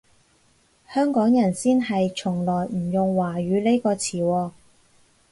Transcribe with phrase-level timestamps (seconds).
[0.91, 4.51] 香港人先係從來唔用華語呢個詞喎